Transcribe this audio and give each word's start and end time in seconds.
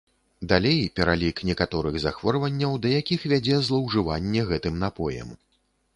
Далей 0.51 0.79
пералік 0.99 1.43
некаторых 1.49 1.99
захворванняў, 2.05 2.71
да 2.85 2.95
якіх 3.01 3.29
вядзе 3.35 3.61
злоўжыванне 3.69 4.41
гэтым 4.53 4.85
напоем. 4.87 5.29